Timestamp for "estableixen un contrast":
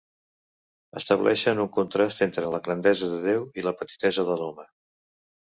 1.01-2.25